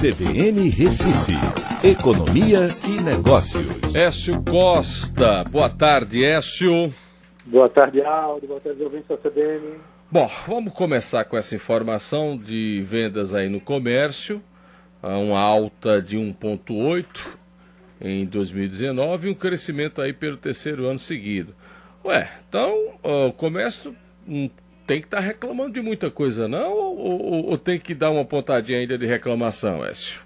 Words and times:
CBN 0.00 0.68
Recife, 0.68 1.32
Economia 1.82 2.68
e 2.86 3.02
Negócios. 3.02 3.96
Écio 3.96 4.40
Costa, 4.44 5.42
boa 5.42 5.68
tarde, 5.68 6.24
Écio. 6.24 6.94
Boa 7.44 7.68
tarde, 7.68 8.00
Aldo. 8.02 8.46
Boa 8.46 8.60
tarde, 8.60 8.80
ouvintes 8.84 9.08
da 9.08 9.16
CBN. 9.16 9.80
Bom, 10.08 10.30
vamos 10.46 10.72
começar 10.72 11.24
com 11.24 11.36
essa 11.36 11.56
informação 11.56 12.36
de 12.38 12.80
vendas 12.86 13.34
aí 13.34 13.48
no 13.48 13.60
comércio. 13.60 14.40
Uma 15.02 15.40
alta 15.40 16.00
de 16.00 16.16
1,8 16.16 17.04
em 18.00 18.24
2019 18.24 19.26
e 19.26 19.30
um 19.32 19.34
crescimento 19.34 20.00
aí 20.00 20.12
pelo 20.12 20.36
terceiro 20.36 20.86
ano 20.86 21.00
seguido. 21.00 21.56
Ué, 22.04 22.30
então 22.48 23.00
o 23.02 23.32
comércio 23.32 23.96
não 24.24 24.48
tem 24.88 25.00
que 25.00 25.06
estar 25.06 25.18
tá 25.18 25.22
reclamando 25.22 25.74
de 25.74 25.82
muita 25.82 26.10
coisa, 26.10 26.48
não? 26.48 26.72
Ou, 26.72 26.98
ou, 26.98 27.46
ou, 27.50 27.58
tem 27.58 27.78
que 27.78 27.94
dar 27.94 28.10
uma 28.10 28.24
pontadinha 28.24 28.78
ainda 28.78 28.96
de 28.96 29.04
reclamação, 29.04 29.84
Écio? 29.84 30.18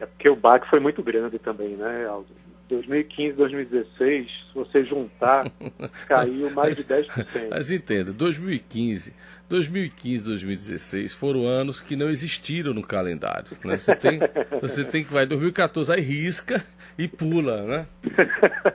É 0.00 0.04
porque 0.04 0.28
o 0.28 0.34
baque 0.34 0.68
foi 0.68 0.80
muito 0.80 1.00
grande 1.00 1.38
também, 1.38 1.76
né, 1.76 2.04
Aldo? 2.06 2.26
2015, 2.68 3.36
2016, 3.36 4.26
se 4.26 4.54
você 4.54 4.84
juntar, 4.84 5.48
caiu 6.08 6.50
mais 6.50 6.78
de 6.78 6.84
10%. 6.84 7.50
Mas 7.50 7.70
entenda, 7.70 8.12
2015, 8.12 9.14
2015, 9.48 10.24
2016 10.24 11.12
foram 11.14 11.46
anos 11.46 11.80
que 11.80 11.94
não 11.94 12.10
existiram 12.10 12.74
no 12.74 12.82
calendário. 12.82 13.46
Né? 13.64 13.76
Você, 13.76 13.94
tem, 13.94 14.18
você 14.60 14.84
tem 14.84 15.04
que 15.04 15.12
vai 15.12 15.24
2014, 15.24 15.92
aí 15.92 16.00
risca 16.00 16.64
e 16.98 17.06
pula, 17.06 17.62
né? 17.62 17.86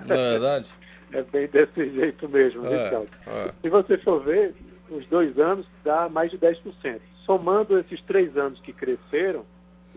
Não 0.08 0.16
é 0.16 0.31
verdade? 0.31 0.67
É 1.14 1.23
bem 1.23 1.48
desse 1.48 1.90
jeito 1.92 2.28
mesmo, 2.28 2.67
é, 2.67 3.06
é. 3.28 3.52
Se 3.62 3.70
você 3.70 3.98
for 4.00 4.22
ver, 4.26 4.54
os 4.90 5.05
dois 5.08 5.38
anos 5.38 5.66
dá 5.84 6.09
mais 6.09 6.32
de 6.32 6.38
10%. 6.38 7.00
Somando 7.26 7.78
esses 7.78 8.02
três 8.04 8.38
anos 8.38 8.59
que 8.62 8.72
cresceram, 8.72 9.45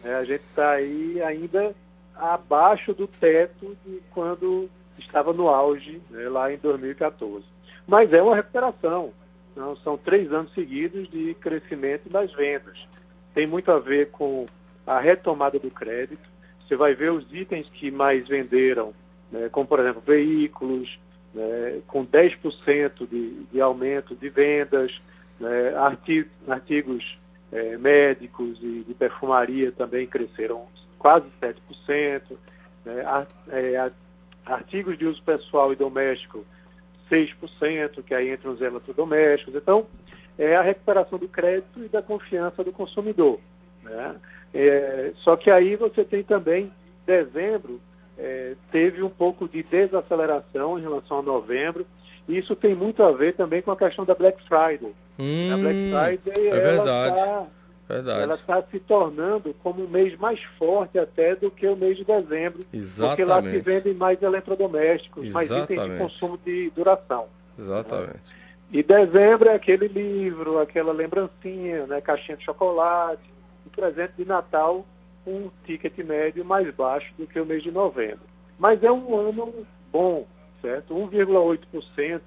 né, 0.03 0.15
a 0.17 0.25
gente 0.25 0.43
está 0.51 0.73
aí 0.73 1.23
ainda 1.23 1.75
abaixo 2.15 2.93
do 2.93 3.07
teto 3.07 3.77
de 3.85 4.03
quando 4.11 4.69
estava 4.99 5.33
no 5.33 5.49
auge, 5.49 6.01
né, 6.11 6.29
lá 6.29 6.53
em 6.53 6.59
2014. 6.59 7.45
Mas 7.87 8.13
é 8.13 8.23
uma 8.23 8.37
recuperação. 8.37 9.13
Então, 9.53 9.77
são 9.77 9.97
três 9.97 10.33
anos 10.33 10.53
seguidos 10.55 11.09
de 11.11 11.35
crescimento 11.35 12.09
das 12.09 12.33
vendas. 12.33 12.79
Tem 13.35 13.47
muito 13.47 13.71
a 13.71 13.79
ver 13.79 14.11
com 14.11 14.47
a 14.87 15.01
retomada 15.01 15.59
do 15.59 15.71
crédito. 15.71 16.29
Você 16.67 16.77
vai 16.77 16.95
ver 16.95 17.13
os 17.13 17.33
itens 17.33 17.69
que 17.71 17.91
mais 17.91 18.27
venderam, 18.29 18.93
né, 19.31 19.49
como, 19.51 19.67
por 19.67 19.81
exemplo, 19.81 20.03
veículos, 20.05 20.99
né, 21.35 21.81
com 21.87 22.07
10% 22.07 23.09
de, 23.09 23.45
de 23.53 23.61
aumento 23.61 24.15
de 24.15 24.29
vendas, 24.29 25.01
né, 25.39 25.75
artigos, 25.77 26.31
artigos 26.49 27.19
é, 27.53 27.77
médicos 27.77 28.59
e 28.63 28.85
de 28.87 28.95
perfumaria 28.95 29.73
também 29.73 30.07
cresceram 30.07 30.67
quase 30.99 31.27
7%, 31.41 32.23
né, 32.85 33.27
é, 33.49 33.91
artigos 34.45 34.99
de 34.99 35.07
uso 35.07 35.23
pessoal 35.23 35.73
e 35.73 35.77
doméstico 35.77 36.45
6%, 37.11 38.03
que 38.05 38.15
aí 38.15 38.33
entram 38.33 38.53
os 38.53 38.61
eletrodomésticos. 38.61 39.55
Então, 39.55 39.87
é 40.39 40.57
a 40.57 40.63
recuperação 40.63 41.19
do 41.19 41.29
crédito 41.29 41.85
e 41.85 41.89
da 41.89 42.01
confiança 42.01 42.63
do 42.63 42.73
consumidor. 42.73 43.41
Né? 43.83 44.17
É, 44.55 45.13
só 45.17 45.37
que 45.37 45.51
aí 45.51 45.77
você 45.77 46.05
tem 46.05 46.23
também 46.23 46.73
dezembro, 47.07 47.81
é, 48.21 48.55
teve 48.71 49.03
um 49.03 49.09
pouco 49.09 49.49
de 49.49 49.63
desaceleração 49.63 50.79
em 50.79 50.83
relação 50.83 51.21
a 51.21 51.23
novembro. 51.23 51.87
E 52.29 52.39
isso 52.39 52.55
tem 52.55 52.75
muito 52.75 53.03
a 53.03 53.11
ver 53.11 53.35
também 53.35 53.63
com 53.63 53.71
a 53.71 53.77
questão 53.77 54.05
da 54.05 54.15
Black 54.15 54.43
Friday. 54.47 54.93
Hum, 55.19 55.53
a 55.53 55.57
Black 55.57 56.23
Friday 56.23 56.49
é 56.49 57.61
ela 57.91 58.35
está 58.35 58.63
se 58.71 58.79
tornando 58.79 59.53
como 59.65 59.85
um 59.85 59.89
mês 59.89 60.17
mais 60.17 60.41
forte 60.57 60.97
até 60.97 61.35
do 61.35 61.51
que 61.51 61.67
o 61.67 61.75
mês 61.75 61.97
de 61.97 62.05
dezembro. 62.05 62.61
Exatamente. 62.73 63.17
Porque 63.17 63.25
lá 63.25 63.43
se 63.43 63.59
vendem 63.59 63.95
mais 63.95 64.23
eletrodomésticos, 64.23 65.25
Exatamente. 65.25 65.51
mais 65.51 65.65
itens 65.65 65.91
de 65.91 65.99
consumo 65.99 66.39
de 66.45 66.71
duração. 66.71 67.27
Exatamente. 67.59 68.13
Né? 68.13 68.21
E 68.73 68.83
dezembro 68.85 69.49
é 69.49 69.55
aquele 69.55 69.89
livro, 69.89 70.61
aquela 70.61 70.93
lembrancinha, 70.93 71.87
né, 71.89 72.01
caixinha 72.01 72.37
de 72.37 72.45
chocolate, 72.45 73.29
o 73.67 73.71
presente 73.71 74.13
de 74.17 74.25
Natal 74.25 74.87
um 75.27 75.51
ticket 75.65 75.97
médio 75.99 76.45
mais 76.45 76.73
baixo 76.75 77.13
do 77.19 77.27
que 77.27 77.41
o 77.41 77.47
mês 77.47 77.63
de 77.63 77.71
novembro. 77.71 78.21
Mas 78.59 78.83
é 78.83 78.91
um 78.91 79.17
ano 79.17 79.67
bom, 79.93 80.27
certo? 80.61 80.95
1,8% 80.95 82.21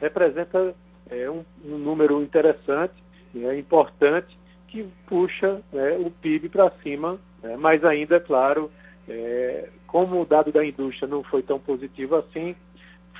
representa 0.00 0.74
é, 1.10 1.30
um, 1.30 1.44
um, 1.64 1.78
número 1.78 2.22
interessante, 2.22 2.94
é 3.34 3.58
importante, 3.58 4.38
que 4.68 4.86
puxa 5.06 5.62
né, 5.72 5.96
o 5.98 6.10
PIB 6.10 6.48
para 6.48 6.70
cima, 6.82 7.18
né? 7.42 7.56
mas 7.56 7.84
ainda, 7.84 8.16
é 8.16 8.20
claro, 8.20 8.70
é, 9.08 9.68
como 9.86 10.20
o 10.20 10.26
dado 10.26 10.52
da 10.52 10.64
indústria 10.64 11.08
não 11.08 11.22
foi 11.22 11.42
tão 11.42 11.58
positivo 11.58 12.16
assim, 12.16 12.54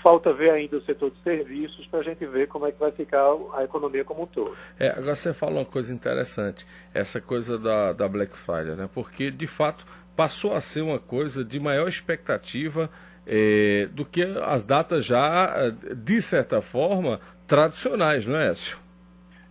falta 0.02 0.32
ver 0.32 0.50
ainda 0.50 0.76
o 0.76 0.82
setor 0.82 1.10
de 1.10 1.20
serviços 1.22 1.86
para 1.86 2.00
a 2.00 2.02
gente 2.02 2.24
ver 2.26 2.48
como 2.48 2.66
é 2.66 2.72
que 2.72 2.78
vai 2.78 2.92
ficar 2.92 3.24
a 3.54 3.64
economia 3.64 4.04
como 4.04 4.22
um 4.22 4.26
todo. 4.26 4.56
É, 4.78 4.90
agora 4.90 5.14
você 5.14 5.32
fala 5.32 5.52
uma 5.52 5.64
coisa 5.64 5.92
interessante, 5.92 6.66
essa 6.92 7.20
coisa 7.20 7.58
da, 7.58 7.92
da 7.92 8.08
Black 8.08 8.36
Friday, 8.36 8.76
né? 8.76 8.88
Porque 8.92 9.30
de 9.30 9.46
fato 9.46 9.86
passou 10.16 10.52
a 10.52 10.60
ser 10.60 10.82
uma 10.82 10.98
coisa 10.98 11.44
de 11.44 11.60
maior 11.60 11.88
expectativa 11.88 12.90
é, 13.26 13.86
do 13.92 14.04
que 14.04 14.22
as 14.22 14.64
datas 14.64 15.04
já, 15.04 15.70
de 15.94 16.20
certa 16.22 16.62
forma, 16.62 17.20
tradicionais, 17.46 18.26
não 18.26 18.36
é, 18.36 18.48
Écio? 18.48 18.78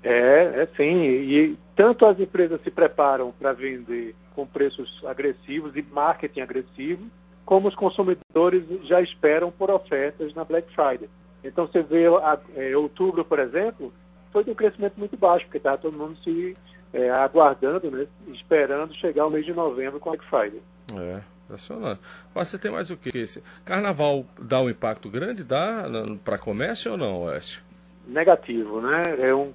É, 0.04 0.64
é 0.64 0.68
sim. 0.76 1.04
E 1.04 1.58
tanto 1.76 2.06
as 2.06 2.20
empresas 2.20 2.60
se 2.64 2.72
preparam 2.72 3.32
para 3.32 3.54
vender 3.54 4.16
com 4.36 4.46
preços 4.46 5.02
agressivos 5.06 5.76
e 5.76 5.82
marketing 5.82 6.42
agressivo, 6.42 7.04
como 7.48 7.70
os 7.70 7.76
consumidores 7.76 8.66
já 8.84 9.02
esperam 9.02 9.50
por 9.50 9.72
ofertas 9.72 10.36
na 10.36 10.44
Black 10.44 10.68
Friday. 10.76 11.10
Então 11.42 11.66
você 11.66 11.82
vê 11.82 12.06
a, 12.06 12.38
é, 12.58 12.76
outubro, 12.76 13.24
por 13.24 13.40
exemplo, 13.40 13.94
foi 14.34 14.44
de 14.44 14.52
um 14.52 14.54
crescimento 14.54 14.96
muito 14.98 15.16
baixo, 15.16 15.46
porque 15.46 15.58
estava 15.58 15.78
todo 15.78 15.98
mundo 15.98 16.18
se 16.26 16.54
é, 16.92 17.10
aguardando, 17.12 17.90
né, 17.90 18.06
esperando 18.34 18.94
chegar 18.96 19.26
o 19.26 19.30
mês 19.30 19.46
de 19.46 19.54
novembro 19.54 19.98
com 19.98 20.10
a 20.10 20.18
Black 20.18 20.30
Friday. 20.30 20.62
É, 20.94 21.22
impressionante. 21.46 22.02
Mas 22.36 22.50
você 22.50 22.60
tem 22.60 22.70
mais 22.70 22.90
o 22.90 22.98
que? 22.98 23.24
Carnaval 23.64 24.26
dá 24.38 24.60
um 24.60 24.70
impacto 24.70 25.10
grande 25.10 25.42
dá 25.42 25.86
para 26.26 26.38
comércio 26.38 26.92
ou 26.92 26.98
não, 26.98 27.24
Oeste? 27.24 27.66
negativo, 28.08 28.82
né? 28.82 29.04
É 29.20 29.36
um, 29.36 29.52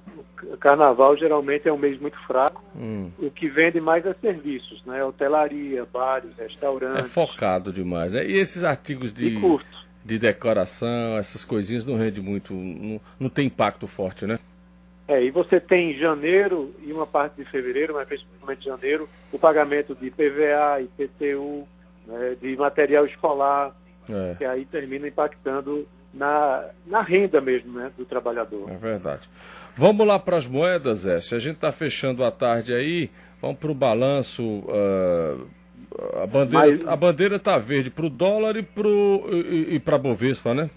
carnaval 0.59 1.17
geralmente 1.17 1.67
é 1.67 1.73
um 1.73 1.77
mês 1.77 1.99
muito 1.99 2.17
fraco. 2.25 2.52
Hum. 2.75 3.11
O 3.19 3.29
que 3.29 3.47
vende 3.47 3.79
mais 3.79 4.05
é 4.05 4.13
serviços, 4.15 4.83
né? 4.85 5.03
Hotelaria, 5.03 5.85
bares, 5.85 6.31
restaurantes. 6.37 7.05
É 7.05 7.07
focado 7.07 7.71
demais, 7.71 8.11
né? 8.11 8.25
E 8.25 8.33
esses 8.37 8.63
artigos 8.63 9.13
de, 9.13 9.39
de 10.03 10.19
decoração, 10.19 11.17
essas 11.17 11.45
coisinhas 11.45 11.85
não 11.85 11.95
rende 11.95 12.21
muito, 12.21 12.53
não, 12.53 12.99
não 13.19 13.29
tem 13.29 13.47
impacto 13.47 13.85
forte, 13.87 14.25
né? 14.25 14.39
É, 15.07 15.21
e 15.21 15.31
você 15.31 15.59
tem 15.59 15.97
janeiro 15.97 16.73
e 16.81 16.91
uma 16.91 17.05
parte 17.05 17.35
de 17.35 17.45
fevereiro, 17.49 17.93
mas 17.93 18.07
principalmente 18.07 18.63
janeiro, 18.63 19.09
o 19.31 19.37
pagamento 19.37 19.93
de 19.93 20.09
PVA, 20.09 20.81
IPTU, 20.81 21.67
né, 22.07 22.37
de 22.41 22.55
material 22.55 23.05
escolar, 23.05 23.75
é. 24.09 24.35
que 24.35 24.45
aí 24.45 24.65
termina 24.65 25.07
impactando 25.07 25.85
na, 26.13 26.69
na 26.85 27.01
renda 27.01 27.41
mesmo 27.41 27.73
né, 27.73 27.91
do 27.97 28.05
trabalhador. 28.05 28.69
É 28.69 28.75
verdade. 28.75 29.29
Vamos 29.75 30.05
lá 30.05 30.19
para 30.19 30.37
as 30.37 30.45
moedas, 30.45 31.07
Écio. 31.07 31.35
A 31.35 31.39
gente 31.39 31.55
está 31.55 31.71
fechando 31.71 32.23
a 32.23 32.31
tarde 32.31 32.73
aí. 32.73 33.09
Vamos 33.41 33.57
para 33.57 33.71
o 33.71 33.75
balanço. 33.75 34.43
Uh, 34.43 35.47
a 36.21 36.27
bandeira 36.27 36.67
Mas... 36.67 36.87
a 36.87 36.95
bandeira 36.95 37.35
está 37.35 37.57
verde 37.57 37.89
para 37.89 38.05
o 38.05 38.09
dólar 38.09 38.55
e 38.55 38.63
para 38.63 38.87
e, 38.87 39.75
e 39.75 39.81
a 39.85 39.97
Bovespa, 39.97 40.53
né? 40.53 40.69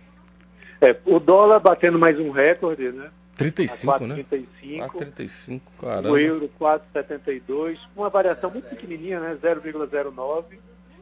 É, 0.80 0.94
o 1.06 1.19
dólar 1.19 1.58
batendo 1.60 1.98
mais 1.98 2.19
um 2.19 2.30
recorde, 2.30 2.91
né? 2.91 3.10
35, 3.36 4.06
né? 4.06 4.14
35. 4.14 4.98
35, 4.98 5.72
caramba. 5.80 6.10
O 6.10 6.19
euro 6.19 6.50
4,72, 6.58 7.78
uma 7.94 8.08
variação 8.08 8.50
muito 8.50 8.69
pequenininha, 8.69 9.20
né? 9.20 9.37
0,09. 9.43 10.44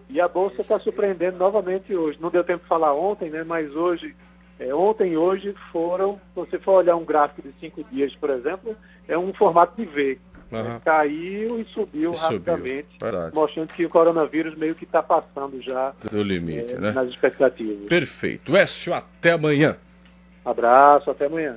E 0.08 0.20
a 0.20 0.28
Bolsa 0.28 0.60
está 0.60 0.78
surpreendendo 0.78 1.38
novamente 1.38 1.94
hoje. 1.94 2.18
Não 2.20 2.30
deu 2.30 2.44
tempo 2.44 2.62
de 2.62 2.68
falar 2.68 2.94
ontem, 2.94 3.30
né? 3.30 3.42
mas 3.44 3.74
hoje, 3.74 4.14
é, 4.58 4.74
ontem 4.74 5.12
e 5.12 5.16
hoje 5.16 5.54
foram, 5.72 6.14
se 6.14 6.36
você 6.36 6.58
for 6.58 6.72
olhar 6.72 6.96
um 6.96 7.04
gráfico 7.04 7.42
de 7.42 7.52
cinco 7.58 7.82
dias, 7.84 8.14
por 8.16 8.30
exemplo, 8.30 8.76
é 9.08 9.16
um 9.16 9.32
formato 9.32 9.74
de 9.76 9.84
V. 9.86 10.18
Uhum. 10.52 10.78
caiu 10.84 11.58
e 11.58 11.64
subiu 11.64 12.12
e 12.12 12.16
rapidamente, 12.16 12.86
subiu. 12.92 13.30
mostrando 13.32 13.72
que 13.72 13.84
o 13.84 13.88
coronavírus 13.88 14.56
meio 14.56 14.74
que 14.74 14.84
está 14.84 15.02
passando 15.02 15.60
já 15.60 15.92
do 16.12 16.22
limite, 16.22 16.74
é, 16.74 16.78
né? 16.78 16.92
nas 16.92 17.08
expectativas. 17.08 17.88
Perfeito. 17.88 18.56
Écio, 18.56 18.94
até 18.94 19.32
amanhã. 19.32 19.76
Abraço, 20.44 21.10
até 21.10 21.26
amanhã. 21.26 21.56